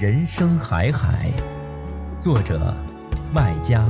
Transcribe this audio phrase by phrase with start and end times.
[0.00, 1.30] 人生海海，
[2.18, 2.74] 作者
[3.34, 3.86] 麦家，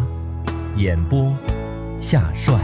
[0.77, 1.33] 演播
[2.01, 2.59] 夏帅。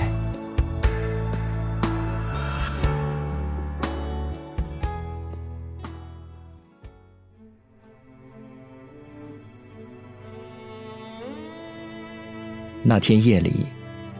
[12.83, 13.65] 那天夜里，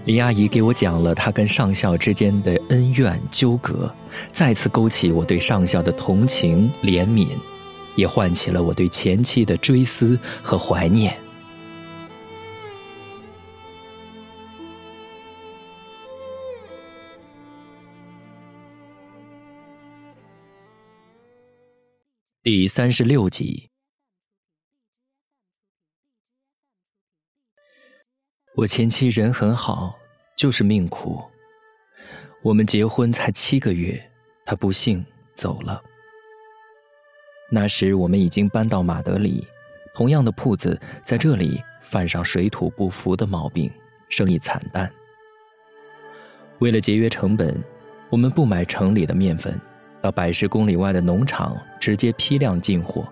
[0.05, 3.93] 林阿姨给我讲了她跟上校之间的恩怨纠葛，
[4.31, 7.27] 再次勾起我对上校的同情怜悯。
[7.97, 11.19] 也唤起了我对前妻的追思和怀念。
[22.43, 23.69] 第三十六集，
[28.55, 29.99] 我前妻人很好，
[30.37, 31.21] 就是命苦。
[32.43, 34.01] 我们结婚才七个月，
[34.45, 35.83] 她不幸走了。
[37.49, 39.47] 那时我们已经搬到马德里，
[39.95, 43.71] 同样的铺子在这里犯上水土不服的毛病，
[44.09, 44.91] 生意惨淡。
[46.59, 47.63] 为了节约成本，
[48.11, 49.59] 我们不买城里的面粉，
[50.01, 53.07] 到百十公里外的农场直接批量进货。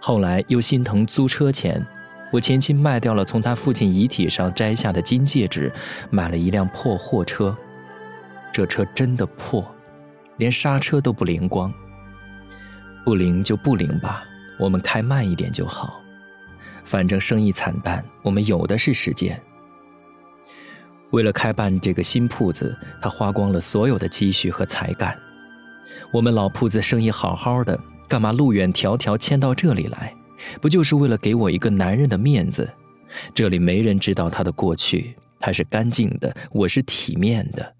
[0.00, 1.86] 后来又心疼租车钱，
[2.32, 5.70] 我前妻卖掉了从他父亲遗体上摘下的金戒指，
[6.10, 7.56] 买了一辆破货车。
[8.52, 9.64] 这车真的破，
[10.36, 11.72] 连刹车都不灵光。
[13.04, 14.24] 不灵就不灵吧，
[14.58, 16.00] 我们开慢一点就好。
[16.84, 19.40] 反正生意惨淡，我们有的是时间。
[21.10, 25.16] 为了开办这个新铺子，他花光了所有的积蓄和才干。
[26.12, 27.78] 我们老铺子生意好好的，
[28.08, 30.14] 干嘛路远迢迢迁到这里来？
[30.60, 32.68] 不就是为了给我一个男人的面子？
[33.34, 37.74] 这里没人知道他的过去，他是干净的，我是体面的。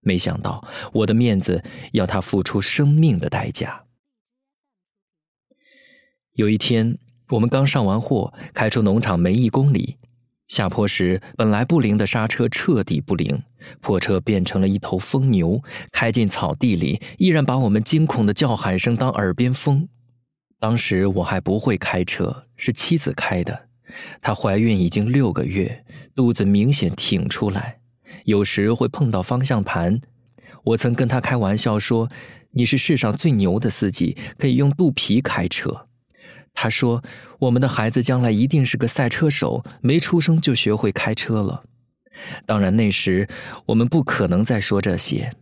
[0.00, 3.80] 没想到我的面子要他付出生命的代价。
[6.38, 6.96] 有一天，
[7.30, 9.96] 我们刚上完货，开出农场没一公里，
[10.46, 13.42] 下坡时本来不灵的刹车彻底不灵，
[13.80, 15.60] 破车变成了一头疯牛，
[15.90, 19.88] 开进草地里，依然把我们惊恐的叫喊声当耳边风。
[20.60, 23.62] 当时我还不会开车，是妻子开的，
[24.22, 25.84] 她怀孕已经六个月，
[26.14, 27.80] 肚子明显挺出来，
[28.26, 30.00] 有时会碰到方向盘。
[30.62, 32.08] 我曾跟她开玩笑说
[32.54, 35.86] ：“你是世上最牛的司机，可以用肚皮开车。”
[36.60, 37.04] 他说
[37.38, 41.62] ：“我们的孩子将来一定是个赛车手，没出生就学会开车了。”
[42.46, 43.28] 当然，那时
[43.64, 45.32] 我们不可能再说这些，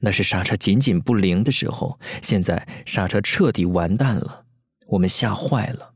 [0.00, 2.00] 那是刹车仅仅不灵的时候。
[2.20, 4.40] 现在刹车彻底完蛋了，
[4.88, 5.92] 我们吓坏了。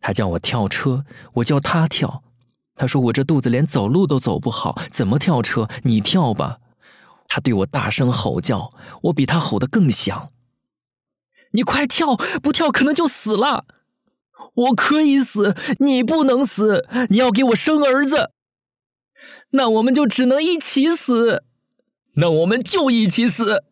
[0.00, 1.04] 他叫我跳车，
[1.34, 2.22] 我叫他跳。
[2.76, 5.68] 他说：“我这肚子连走路都走不好，怎么跳车？
[5.82, 6.58] 你跳吧。”
[7.26, 8.70] 他对我大声吼叫，
[9.02, 10.28] 我比他吼得更响。
[11.52, 13.64] 你快跳，不跳可能就死了。
[14.54, 16.86] 我可以死，你不能死。
[17.10, 18.32] 你要给我生儿子，
[19.50, 21.44] 那我们就只能一起死。
[22.14, 23.64] 那我们就一起死。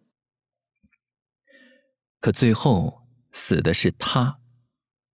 [2.20, 4.38] 可最后死的是他，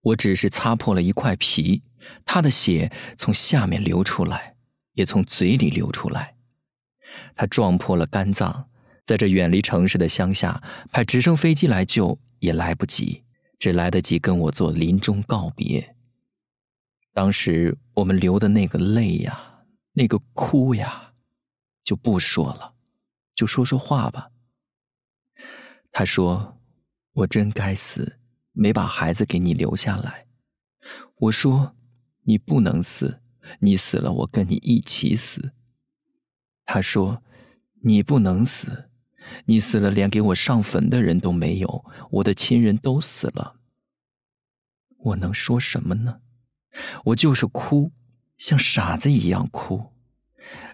[0.02, 1.84] 我只是擦破了一块皮，
[2.26, 4.56] 他的血从下面流出来，
[4.94, 6.36] 也从嘴里流出来。
[7.36, 8.70] 他撞破了肝脏，
[9.06, 10.62] 在这远离城市的乡下，
[10.92, 12.20] 派直升飞机来救。
[12.42, 13.24] 也来不及，
[13.58, 15.96] 只来得及跟我做临终告别。
[17.14, 21.14] 当时我们流的那个泪呀，那个哭呀，
[21.84, 22.74] 就不说了，
[23.36, 24.32] 就说说话吧。
[25.92, 26.58] 他说
[27.14, 28.20] ：“我真该死，
[28.54, 30.26] 没把孩子给你留下来。”
[31.18, 31.76] 我说
[32.24, 33.22] ：“你不能死，
[33.60, 35.52] 你死了我跟你一起死。”
[36.66, 37.22] 他说
[37.84, 38.90] ：“你不能死。”
[39.46, 43.56] 你死了，连给我上坟的人都没有，我的亲人都死了，
[44.98, 46.20] 我能说什么呢？
[47.06, 47.92] 我就是哭，
[48.38, 49.92] 像傻子一样哭，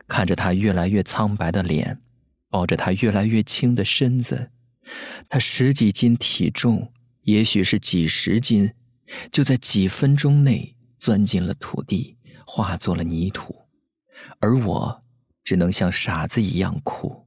[0.07, 2.01] 看着他越来越苍白的脸，
[2.49, 4.51] 抱着他越来越轻的身子，
[5.27, 6.93] 他十几斤体重，
[7.23, 8.73] 也许是几十斤，
[9.31, 13.67] 就在几分钟内钻进了土地，化作了泥土，
[14.39, 15.03] 而我
[15.43, 17.26] 只能像傻子一样哭。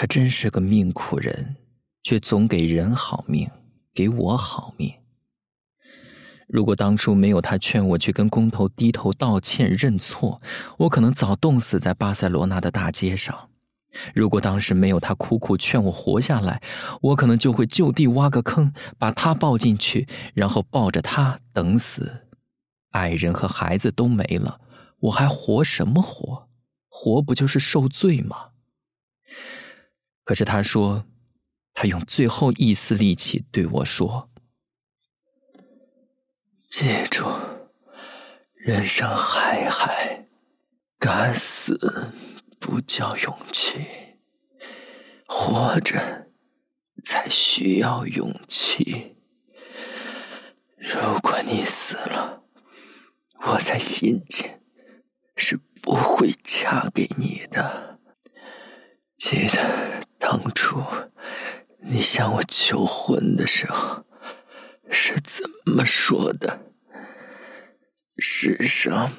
[0.00, 1.56] 他真是个命苦人，
[2.04, 3.50] 却总给人好命，
[3.92, 4.94] 给我好命。
[6.46, 10.40] 如果当初没有他劝我去跟工头低头道歉认错，
[10.76, 13.48] 我可能早冻死在巴塞罗那的大街上；
[14.14, 16.62] 如果当时没有他苦苦劝我活下来，
[17.00, 22.28] 我可能就会就地挖个坑，把他抱进去，然后抱着他等死。
[22.90, 24.60] 爱人和孩子都没了，
[25.00, 26.48] 我还活什么活？
[26.88, 28.47] 活不就是受罪吗？
[30.28, 31.06] 可是他说，
[31.72, 34.28] 他用最后一丝力气对我说。
[36.68, 37.24] 记住，
[38.52, 40.26] 人生海海，
[40.98, 42.12] 敢死
[42.60, 43.86] 不叫勇气，
[45.26, 46.28] 活着
[47.02, 49.16] 才需要勇气。
[50.76, 52.42] 如果你死了，
[53.46, 54.62] 我在心间
[55.36, 57.98] 是不会嫁给你的。
[59.16, 60.82] 记得当初
[61.80, 64.04] 你向我求婚的时候。
[64.90, 66.72] 是怎么说的？
[68.16, 69.12] 世上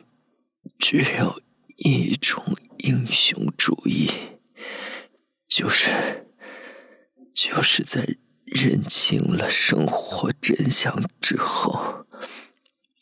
[0.79, 1.39] 只有
[1.77, 2.43] 一种
[2.79, 4.09] 英雄主义，
[5.47, 6.25] 就是
[7.35, 12.07] 就是在认清了生活真相之后，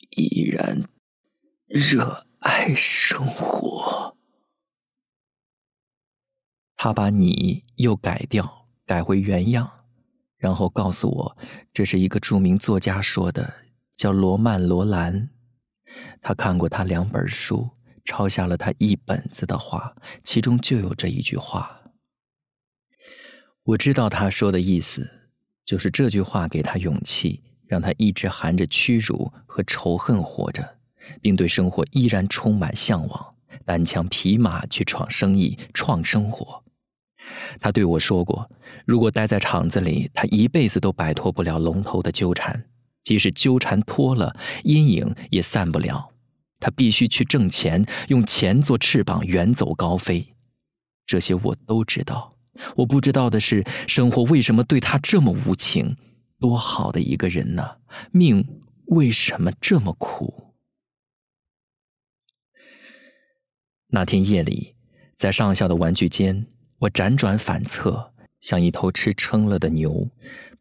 [0.10, 0.90] 依然
[1.68, 4.17] 热爱生活。
[6.78, 9.70] 他把你又改掉，改回原样。
[10.38, 11.38] 然后告诉我，
[11.74, 13.52] 这是一个著名作家说的，
[13.98, 15.30] 叫罗曼·罗兰。
[16.22, 17.68] 他看过他两本书，
[18.06, 21.82] 抄下了他一本子的话，其中就有这一句话。
[23.64, 25.10] 我知道他说的意思，
[25.66, 30.78] 就是这句话给他勇气，让他一直含着屈辱和仇恨活着，
[31.20, 33.36] 并对生活依然充满向往，
[33.66, 36.64] 单枪匹马去闯生意、创生活。
[37.60, 38.50] 他对我说过，
[38.86, 42.66] 如果待在厂子里，他一辈子都摆脱不了龙头的纠缠。
[43.04, 46.10] 即使纠缠脱了，阴影也散不了。
[46.60, 50.36] 他必须去挣钱，用钱做翅膀，远走高飞。
[51.06, 52.36] 这些我都知道。
[52.76, 55.96] 我不知道的是，生活为什么对他这么无情？
[56.40, 57.78] 多好的一个人呢？
[58.12, 60.54] 命为什么这么苦？
[63.88, 64.76] 那天夜里，
[65.16, 66.48] 在上校的玩具间。
[66.80, 70.10] 我辗转反侧，像一头吃撑了的牛，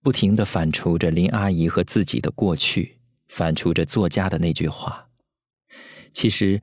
[0.01, 2.99] 不停的反刍着林阿姨和自己的过去，
[3.29, 5.09] 反刍着作家的那句话。
[6.15, 6.63] 其实，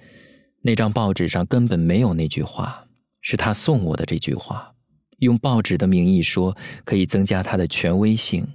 [0.62, 2.88] 那张报纸上根本没有那句话，
[3.22, 4.74] 是他送我的这句话，
[5.20, 8.48] 用报纸的名义说可以增加他的权威性。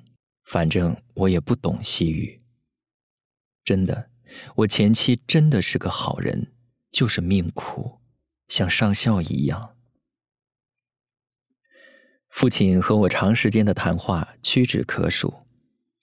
[0.46, 2.40] 反正我也不懂西语。
[3.64, 4.10] 真的，
[4.56, 6.52] 我前妻真的是个好人，
[6.90, 8.00] 就是命苦，
[8.48, 9.76] 像上校一样。
[12.38, 15.34] 父亲和我长时间的谈话屈指可数，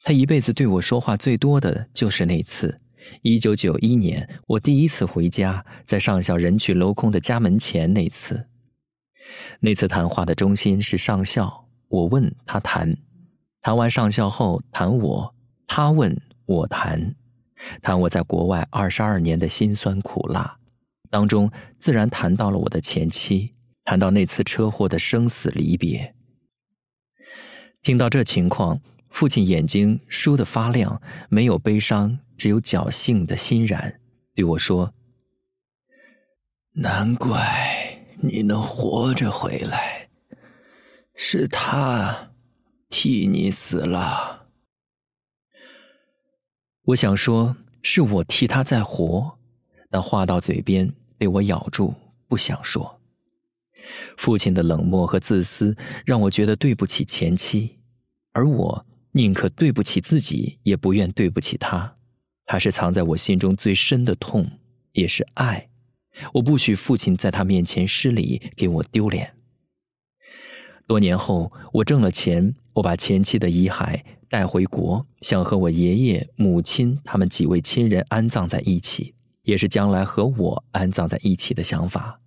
[0.03, 2.77] 他一辈子对我说话最多的就是那次，
[3.21, 8.49] 一九九一年我第一次回家，在上校人去楼空的家门前那次。
[9.61, 12.93] 那次谈话的中心是上校，我问他谈，
[13.61, 15.33] 谈完上校后谈我，
[15.65, 16.13] 他问
[16.47, 17.15] 我谈，
[17.81, 20.57] 谈我在国外二十二年的辛酸苦辣，
[21.09, 21.49] 当中
[21.79, 23.53] 自然谈到了我的前妻，
[23.85, 26.13] 谈到那次车祸的生死离别。
[27.85, 30.99] 听到这情况，父亲眼睛倏地发亮，
[31.29, 34.01] 没有悲伤，只有侥幸的欣然，
[34.33, 34.91] 对我说
[36.73, 40.09] ：“难怪你能活着回来，
[41.13, 42.31] 是他
[42.89, 44.47] 替你死了。”
[46.85, 49.37] 我想说是我替他在活，
[49.91, 51.93] 但话到嘴边被我咬住，
[52.27, 52.99] 不想说。
[54.17, 55.75] 父亲的冷漠和自私
[56.05, 57.77] 让我觉得对不起前妻，
[58.33, 61.95] 而我宁可对不起自己，也不愿对不起他。
[62.45, 64.49] 他是藏在我心中最深的痛，
[64.93, 65.69] 也是爱。
[66.33, 69.33] 我不许父亲在他面前失礼，给我丢脸。
[70.87, 82.19] 多年后，我挣了钱，我把前妻的遗骸带回国，想和我爷爷、母亲他们几位亲人安葬在一起，也是将来和我安葬在一起的想法。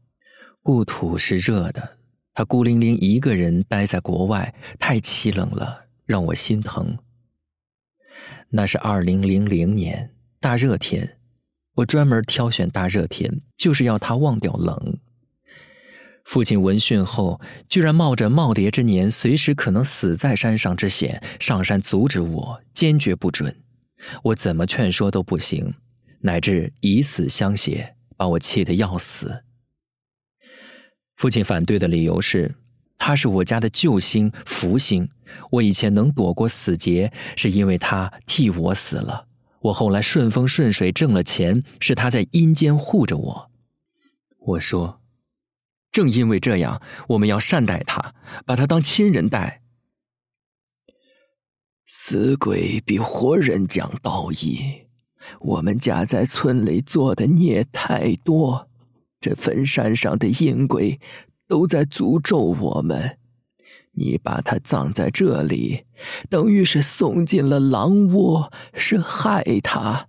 [0.68, 1.96] 故土是热的，
[2.34, 6.98] 他孤零零一个人待在国外，太凄冷了，让我心疼。
[8.50, 11.16] 那是二零零零年大热天，
[11.76, 14.98] 我专门挑选大热天，就是要他忘掉冷。
[16.26, 23.56] 父亲闻讯后，居然冒着耄耋之年随时可能死在山上之险，上山阻止我，坚决不准。
[24.22, 25.72] 我怎么劝说都不行，
[26.20, 29.44] 乃至以死相胁，把我气得要死。
[31.18, 32.54] 父亲反对的理由是，
[32.96, 35.08] 他是我家的救星、福星。
[35.50, 39.26] 我以前能躲过死劫，是因为他替我死了。
[39.60, 43.50] 我后来顺风顺水挣了钱，是他在阴间护着我。
[44.38, 45.00] 我说，
[45.90, 48.14] 正因为这样，我们要善待他，
[48.46, 49.62] 把他当亲人待。
[51.88, 54.86] 死鬼比活人讲道义，
[55.40, 58.67] 我们家在村里做的孽太多，
[59.20, 61.00] 这坟山上的阴鬼
[61.46, 63.18] 都在诅咒我们。
[63.92, 65.84] 你把他葬在这里，
[66.30, 70.08] 等于是送进了狼窝，是害他。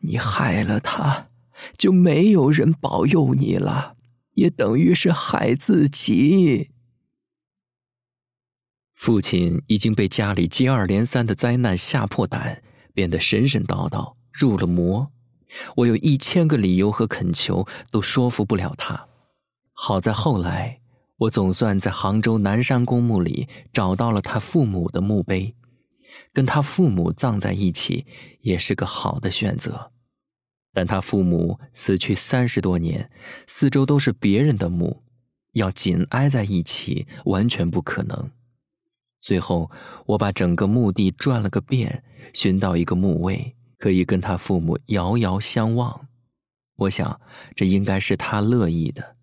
[0.00, 1.28] 你害了他，
[1.76, 3.96] 就没有人保佑你了，
[4.34, 6.70] 也等于是害自己。
[8.94, 15.10] 父亲已经被家里接二连三的灾难吓破胆，变得神神叨叨，入了魔。
[15.76, 19.08] 我有一千个理由和恳求，都说服不了他。
[19.72, 20.80] 好在后来。
[21.16, 25.54] 我总算在杭州南山公墓里找到了他父母的墓碑，
[26.32, 28.04] 跟他父母葬在一起
[28.40, 29.92] 也是个好的选择。
[30.72, 33.08] 但他父母死去三十多年，
[33.46, 35.04] 四周都是别人的墓，
[35.52, 38.32] 要紧挨在一起完全不可能。
[39.20, 39.70] 最后，
[40.06, 42.02] 我把整个墓地转了个遍，
[42.34, 46.08] 寻到一个墓位可以跟他父母遥遥相望。
[46.76, 47.20] 我想，
[47.54, 49.16] 这应该是他乐意的，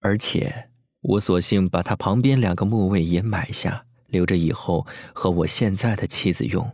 [0.00, 0.68] 而且。
[1.00, 6.70] 我索性把他旁边两个墓位也买下，留着以后和我现在的妻子用。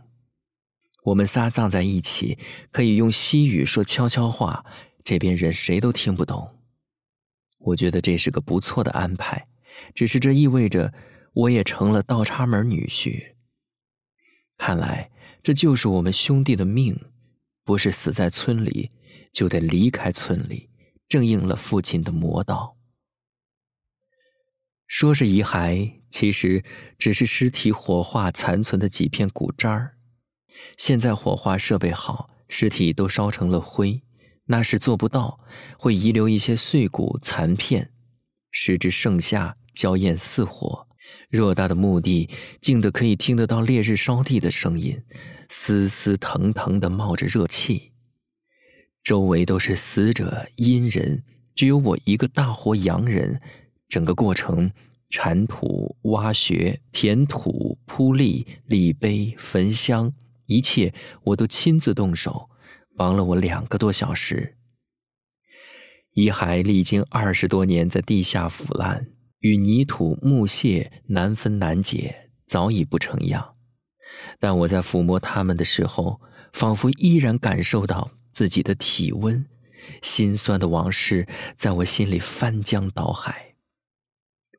[1.05, 2.37] 我们仨葬在一起，
[2.69, 4.65] 可以用西语说悄悄话，
[5.05, 6.53] 这边人谁都听不懂。
[7.59, 9.47] 我觉得这是个不错的安排，
[9.95, 10.93] 只是这意味着
[11.31, 13.35] 我也成了倒插门女婿。
[14.57, 15.09] 看来
[15.41, 16.99] 这就是我们兄弟的命，
[17.63, 18.91] 不是死在村里，
[19.31, 20.69] 就得离开村里，
[21.07, 22.77] 正应了父亲的魔道。
[24.87, 26.63] 说是遗骸，其实
[26.97, 29.97] 只是尸体火化残存的几片骨渣儿。
[30.77, 34.01] 现在火化设备好，尸体都烧成了灰，
[34.45, 35.39] 那是做不到，
[35.77, 37.93] 会遗留一些碎骨残片。
[38.51, 40.87] 使之盛夏，娇艳似火，
[41.31, 42.29] 偌大的墓地
[42.61, 45.01] 静得可以听得到烈日烧地的声音，
[45.49, 47.91] 丝丝腾腾的冒着热气。
[49.03, 51.23] 周围都是死者阴人，
[51.55, 53.41] 只有我一个大活洋人。
[53.87, 54.71] 整个过程，
[55.09, 60.13] 铲土、挖穴、填土、铺立、立碑、焚香，
[60.45, 62.49] 一切我都亲自动手，
[62.95, 64.57] 忙了我两个多小时。
[66.13, 69.07] 遗骸历经二十多年在地下腐烂，
[69.39, 73.55] 与泥土、木屑难分难解，早已不成样。
[74.39, 76.19] 但我在抚摸它们的时候，
[76.53, 79.45] 仿佛依然感受到自己的体温，
[80.01, 83.55] 心酸的往事在我心里翻江倒海。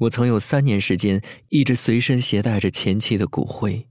[0.00, 1.20] 我曾有三年时间
[1.50, 3.86] 一直随身携带着前妻的骨灰。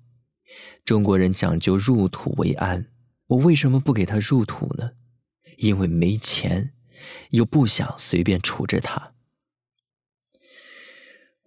[0.83, 2.87] 中国人讲究入土为安，
[3.27, 4.91] 我为什么不给他入土呢？
[5.57, 6.73] 因为没钱，
[7.29, 9.13] 又不想随便处置他。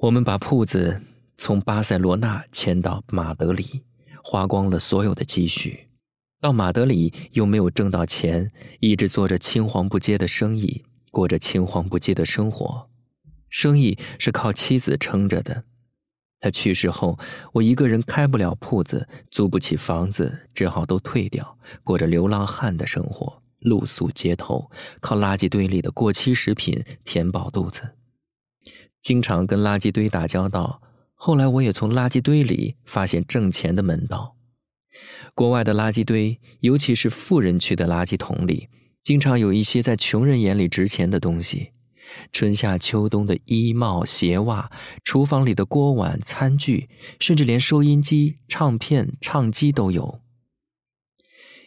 [0.02, 1.00] 我们把铺子
[1.38, 3.82] 从巴塞罗那迁到马德里，
[4.24, 5.86] 花光了所有的积蓄。
[6.40, 10.82] 到马德里又没有挣到钱，一直做着青黄不接的生意，
[11.12, 12.90] 过着青黄不接的生活。
[13.48, 15.62] 生意是靠妻子撑着的，
[16.40, 17.16] 他去世后，
[17.52, 24.68] 我一个人开不了铺子，租不起房子，只好都退掉，过着流浪汉的生活，露宿街头，
[25.00, 27.92] 靠垃圾堆里的过期食品填饱肚子，
[29.02, 30.80] 经常跟垃圾堆打交道。
[31.14, 34.36] 后来，我也从垃圾堆里发现挣钱的门道。
[35.34, 38.68] 国外的垃圾堆，尤其是富人区的垃圾桶里，
[39.02, 41.70] 经常有一些在穷人眼里值钱的东西。
[42.32, 44.70] 春夏秋冬的衣帽鞋袜，
[45.04, 50.20] 厨房里的锅碗餐具，甚至连收音机、唱片、唱机都有。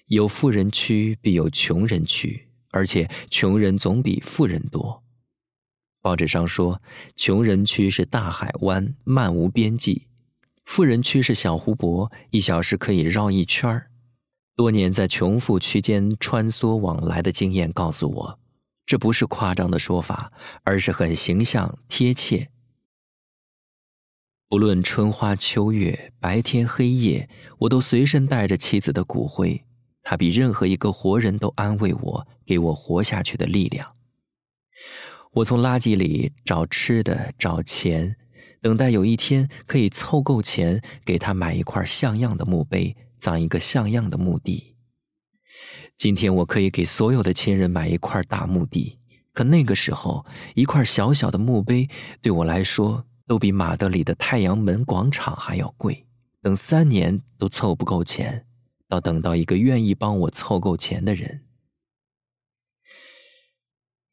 [0.07, 5.04] 有富人区必有穷人区，而且穷人总比富人多。
[6.05, 6.79] 报纸上说，
[7.15, 10.05] 穷人区是大海湾，漫无边际；
[10.63, 13.89] 富人区是小湖泊，一小时可以绕一圈儿。
[14.55, 18.39] 多年在穷富区间穿梭往来的经验告诉我。
[18.85, 20.31] 这不是夸张的说法，
[20.61, 22.51] 而是很形象贴切。
[24.47, 29.59] 不论春花秋月，白天黑夜，我都随身带着妻子的骨灰。
[30.03, 33.95] 她比任何一个活人都安慰我，给我活下去的力量。
[35.35, 38.15] 我从垃圾里找吃的，找钱，
[38.61, 44.75] 等待有一天可以凑够钱，给他买一块像样的墓碑，葬一个像样的墓地。
[45.97, 48.97] 今天我可以给所有的亲人买一块大墓地，
[49.33, 51.89] 可那个时候，一块小小的墓碑
[52.21, 56.05] 对我来说，都比马德里的太阳门广场还要贵。
[56.41, 58.45] 等三年都凑不够钱，
[58.87, 61.41] 要等到一个愿意帮我凑够钱的人。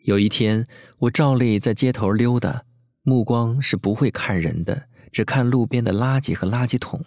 [0.05, 0.67] 有一天，
[0.99, 2.65] 我照例在街头溜达，
[3.03, 7.01] 目光是不会看人的，只看路边的垃圾和垃圾桶。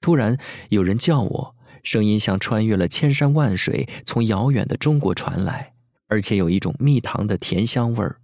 [0.00, 5.72] 突然，有人叫我，声音像穿越了千山万水，从遥远的中国传来，
[6.06, 8.20] 而且有一种蜜糖的甜香味儿。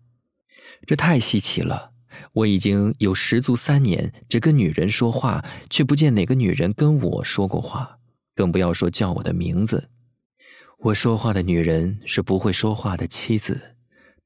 [0.86, 1.90] 这太稀奇了！
[2.34, 7.98] 我已经有十足三年只跟女人说话，却不见哪个女人跟我说过话，
[8.36, 9.88] 更不要说叫我的名字。
[10.78, 13.71] 我说话的女人是不会说话的妻子。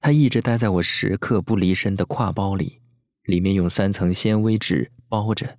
[0.07, 2.81] 他一直待在我时刻不离身的挎包里，
[3.25, 5.59] 里面用三层纤维纸包着，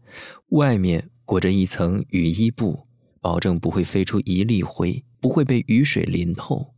[0.51, 2.88] 外面裹着一层雨衣布，
[3.20, 6.74] 保证不会飞出一粒灰，不会被雨水淋透。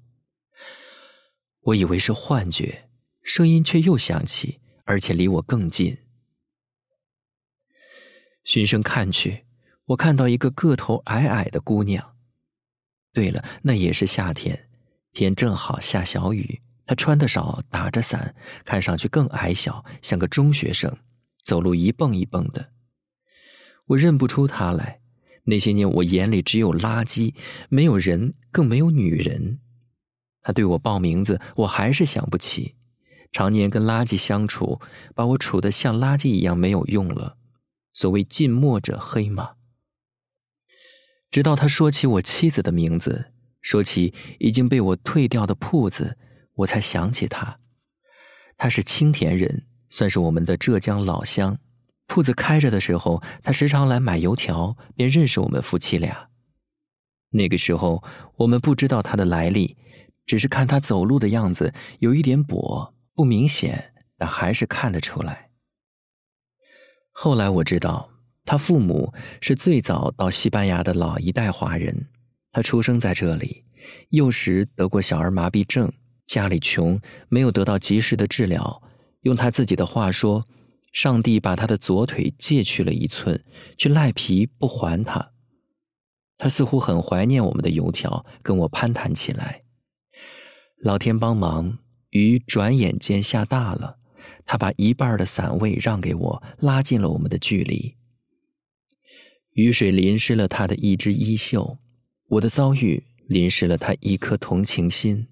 [1.62, 2.90] 我以为是幻觉，
[3.22, 5.96] 声音却又响起，而且离我更近。
[8.44, 9.46] 循声看去，
[9.86, 12.16] 我看到一个个头矮矮的姑娘。
[13.14, 14.68] 对了，那也是夏天，
[15.14, 16.64] 天正好下小雨。
[16.89, 18.34] 他穿的少，打着伞，
[18.65, 20.98] 看上去更矮小，像个中学生，
[21.46, 22.72] 走路一蹦一蹦的。
[23.86, 25.00] 我认不出他来。
[25.43, 27.36] 那些年，我眼里只有垃圾，
[27.69, 29.60] 没有人，更没有女人。
[30.41, 32.74] 他对我报名字，我还是想不起。
[33.31, 34.81] 常年跟垃圾相处，
[35.13, 37.38] 把我处得像垃圾一样没有用了。
[37.93, 39.51] 所谓近墨者黑嘛。
[41.29, 46.17] 直到他说起我妻子的名字，说起已经被我退掉的铺子。
[46.60, 47.60] 我才想起他，
[48.58, 51.58] 他是青田人，算是我们的浙江老乡。
[52.08, 56.30] 铺子开着的时候，他时常来买油条，便认识我们夫妻俩。
[57.30, 58.04] 那个时候，
[58.36, 59.78] 我们不知道他的来历，
[60.26, 65.52] 只是看他走路的样子有一点跛，不明显，但还是看得出来。
[67.12, 68.10] 后来我知道，
[68.43, 72.10] 他父母是最早到西班牙的老一代华人，
[72.52, 73.63] 他出生在这里，
[74.10, 75.93] 幼时得过小儿麻痹症。
[76.30, 78.84] 家里穷，没有得到及时的治疗。
[79.22, 80.46] 用他自己的话说
[80.94, 83.44] ：“上帝把他的左腿借去了一寸，
[83.80, 85.32] 却赖皮不还他。”
[86.38, 89.63] 他似乎很怀念我们的油条，跟我攀谈起来。
[90.84, 91.80] 老天帮忙，
[92.12, 93.98] 雨转眼间下大了。
[94.46, 97.96] 他把一半的伞位让给我，拉近了我们的距离。
[99.54, 101.80] 雨水淋湿了他的一只衣袖，
[102.28, 105.26] 我的遭遇淋湿了他一颗同情心。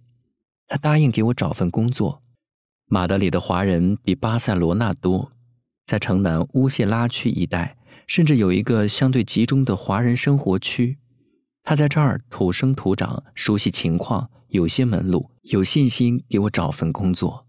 [0.68, 2.22] 他答应给我找份工作。
[2.88, 5.32] 马德里的华人比巴塞罗那多，
[5.86, 7.78] 在城南乌谢拉区一带，
[8.08, 10.98] 甚至有一个相对集中的华人生活区。
[11.64, 17.46] 他在这儿土生土长，熟悉情况，有些门路，有信心给我找份工作。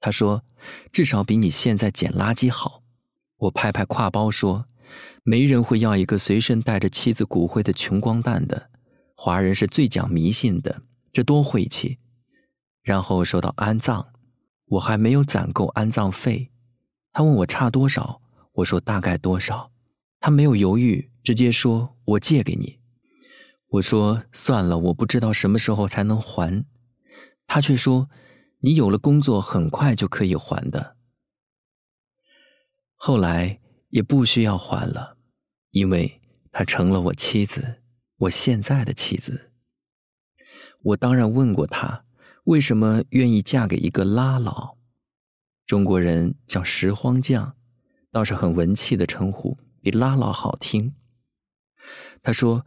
[0.00, 0.44] 他说
[0.92, 2.82] ：“至少比你现在捡垃圾好。”
[3.40, 4.66] 我拍拍挎包说
[5.24, 8.70] ：“没人会要一个随身带着妻子骨灰的穷光蛋的。
[9.16, 11.96] 华人是最讲迷信的，这多晦气。”
[12.84, 14.12] 然后说到安葬，
[14.66, 16.52] 我还没有攒够安葬费。
[17.12, 18.20] 他问我差多少，
[18.52, 19.72] 我说大概多少。
[20.20, 22.78] 他没有犹豫，直接说我借给你。
[23.68, 26.66] 我说算了，我不知道什么时候才能还。
[27.46, 28.10] 他却说
[28.60, 30.96] 你有了工作，很快就可以还的。
[32.94, 35.16] 后来也不需要还了，
[35.70, 36.20] 因为
[36.52, 37.82] 她成了我妻子，
[38.18, 39.52] 我现在的妻子。
[40.82, 42.03] 我当然问过他。
[42.44, 44.76] 为什么愿意嫁给一个拉老？
[45.64, 47.56] 中国人叫拾荒匠，
[48.12, 50.94] 倒是很文气的称呼，比拉老好听。
[52.22, 52.66] 他说：“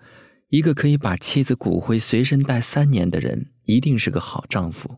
[0.49, 4.97] 一个可以把妻子骨灰随身带三年的人，一定是个好丈夫。”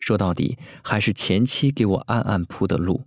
[0.00, 3.04] 说到底，还是前妻给我暗暗铺的路，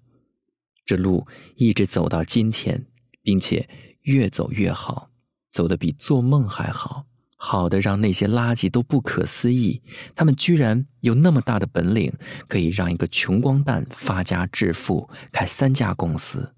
[0.85, 1.27] 这路
[1.57, 2.87] 一直走到今天，
[3.21, 3.67] 并且
[4.03, 5.11] 越走越好，
[5.51, 7.05] 走得比做梦还好。
[7.37, 9.81] 好的，让那些垃圾都不可思议。
[10.15, 12.11] 他们居然有那么大的本领，
[12.47, 16.53] 可以让一个穷光蛋发家致富，开三家公司。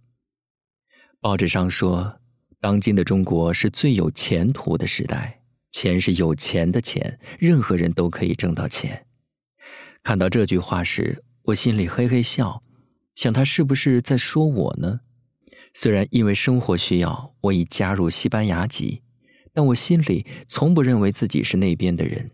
[1.19, 2.19] 报纸上说，
[2.61, 9.05] 当今的中国是最有前途的时代，钱是有钱的钱，任何人都可以挣到钱。
[10.03, 12.61] 看到这句话时，我心里嘿嘿笑，
[13.15, 15.01] 想他是不是在说我呢？
[15.73, 19.01] 虽然因为生活需要，我已加入西班牙籍，
[19.57, 22.29] 但我心里从不认为自己是那边的人。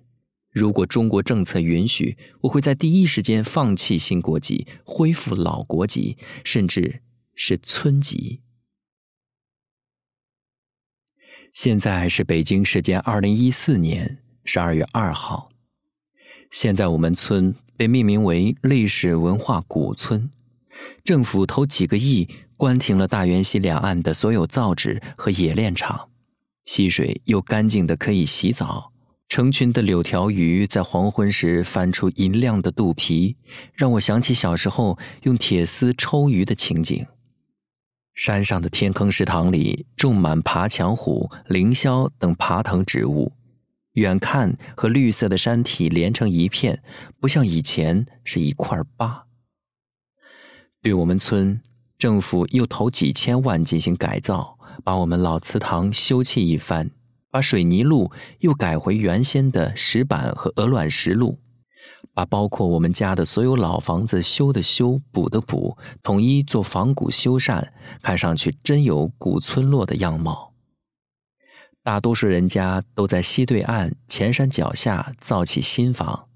[0.52, 7.02] 如果中国政策允许，我会在第一时间放弃新国籍，恢复老国籍，甚至
[7.34, 8.42] 是村籍。
[11.54, 15.50] 现在是北京时间二零一四年十二月二号。
[16.52, 20.30] 现在我们村被命名为历史文化古村，
[21.06, 26.10] 政府投几个亿关停了大源溪两岸的所有造纸和冶炼厂，
[26.66, 28.92] 溪水又干净的可以洗澡。
[29.30, 33.36] 成群的柳条鱼在黄昏时翻出银亮的肚皮，
[33.74, 37.04] 让我想起小时候用铁丝抽鱼的情景。
[38.14, 43.34] 山上的天坑池塘里种满爬墙虎、凌霄等爬藤植物，
[43.94, 46.84] 远看和绿色的山体连成一片，
[47.20, 49.26] 不像以前是一块疤。
[50.80, 51.60] 对我们村，
[51.98, 54.53] 政府又投几千万进行改造，
[54.84, 56.90] 把我们老祠堂修葺一番，
[57.30, 61.40] 把水泥路又改回原先的石板和鹅卵石路。
[62.14, 67.68] 把包括我们家的所有老房子修的修，补的补，统一做仿古修缮，
[68.04, 70.54] 看上去真有古村落的样貌。
[71.82, 76.28] 大多数人家都在西对岸前山脚下造起新房，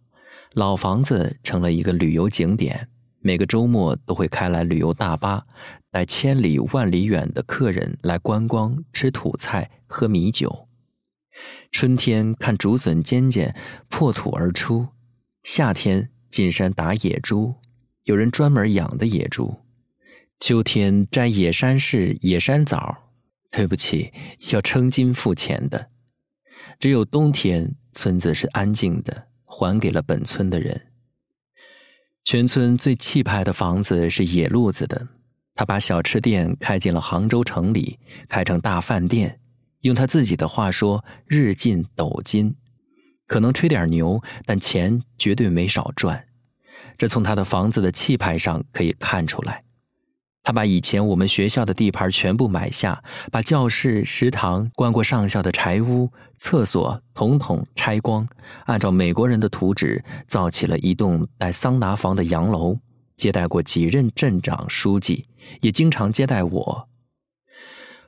[0.54, 5.46] 老房子成了一个旅游景点，每个周末都会开来旅游大巴，
[5.98, 10.68] 带千里万里远的客人来观光、吃土菜、喝米酒。
[11.72, 13.56] 春天看竹笋尖尖
[13.90, 14.90] 破土而出。
[15.42, 17.56] 夏天进山打野猪，
[18.04, 19.64] 有人专门养的野猪；
[20.40, 22.96] 秋天摘野山柿、野山枣，
[23.50, 24.14] 对不起，
[24.52, 25.88] 要称斤付钱的。
[26.78, 30.80] 只有冬天，村子是安静的，还给了本村的人。
[32.24, 35.08] 全村最气派的房子是野路子的，
[35.58, 39.40] 他把小吃店开进了杭州城里，开成大饭店。
[39.82, 42.56] 用他自己的话说：“日进斗金。”
[43.26, 46.24] 可能吹点牛，但钱绝对没少赚。
[46.96, 49.64] 这从他的房子的气派上可以看出来。
[50.44, 58.26] 他把以前我们学校的地盘全部买下，把教室、食堂、关过上校的柴屋、厕所统统拆光，
[58.66, 62.78] 按照美国人的图纸造起了一栋带桑拿房的洋楼，
[63.18, 65.26] 接待过几任镇长、书记，
[65.62, 66.90] 也经常接待我。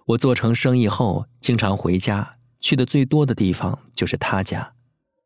[0.05, 4.73] 我做成生意后，经常回家，去的最多的地方就是他家。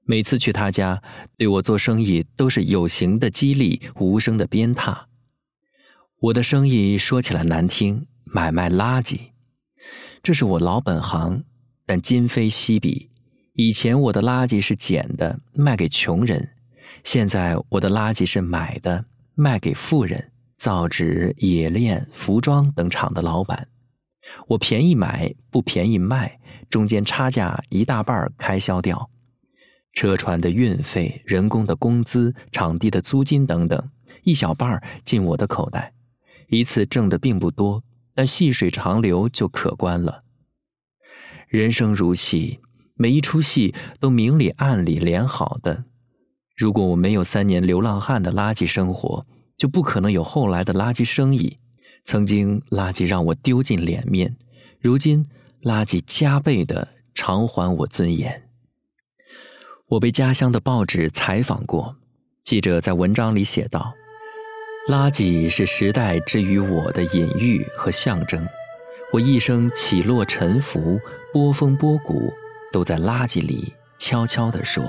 [0.05, 1.01] 每次去他家，
[1.37, 5.03] 对我做生意都是有形的激励，无声的鞭挞。
[6.19, 9.31] 我的生意说起来难听，买卖垃圾，
[10.21, 11.43] 这是我老本行。
[11.85, 13.09] 但今非昔比，
[13.53, 16.41] 以前我的垃圾是捡的，卖给穷人；
[17.03, 19.03] 现在我的垃圾是买的，
[19.35, 20.31] 卖给富人。
[20.55, 23.67] 造纸、冶炼、服装等厂的老板，
[24.47, 29.09] 我便宜买，不便宜卖，中间差价一大半开销掉。
[29.91, 33.89] 车船的运费、人工的工资、场地的租金等等，
[34.23, 35.91] 一小半进我的口袋，
[36.47, 37.83] 一次挣的并不多，
[38.15, 40.23] 但细水长流就可观了。
[41.49, 42.61] 人生如戏，
[42.95, 45.83] 每一出戏都明里暗里连好的。
[46.55, 49.25] 如果我没有三年流浪汉的垃圾生活，
[49.57, 51.57] 就不可能有后来的垃圾生意。
[52.05, 54.35] 曾经垃圾让我丢尽脸面，
[54.79, 55.25] 如今
[55.63, 58.43] 垃圾加倍的偿还我尊严。
[59.87, 61.95] 我被家乡的报纸采访过，
[62.43, 63.93] 记者在文章里写道
[64.89, 68.45] ：“垃圾是时代之于我的隐喻和象征，
[69.11, 70.99] 我一生起落沉浮、
[71.31, 72.33] 波峰波谷，
[72.71, 74.83] 都在垃圾里悄悄地说。”